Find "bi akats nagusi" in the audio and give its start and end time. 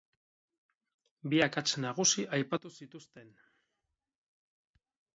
1.33-2.27